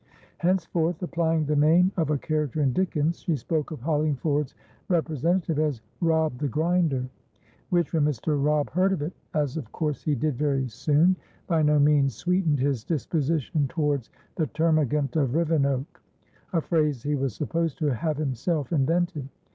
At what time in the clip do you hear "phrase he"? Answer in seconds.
16.61-17.13